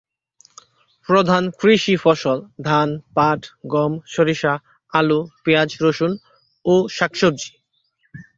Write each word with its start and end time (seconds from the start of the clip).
প্রধান 1.09 1.43
কৃষি 1.59 1.95
ফসল 1.95 2.37
ধান, 2.61 2.89
পাট, 3.15 3.41
গম, 3.67 3.91
সরিষা, 4.05 4.53
আলু, 4.93 5.19
পেঁয়াজ, 5.43 5.69
রসুন 5.81 6.11
ও 6.65 6.73
শাকসবজি। 6.87 7.51